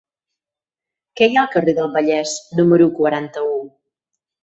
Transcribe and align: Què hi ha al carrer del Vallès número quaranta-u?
Què 1.19 1.27
hi 1.27 1.37
ha 1.37 1.43
al 1.43 1.53
carrer 1.57 1.77
del 1.81 1.93
Vallès 1.99 2.35
número 2.61 2.91
quaranta-u? 3.01 3.57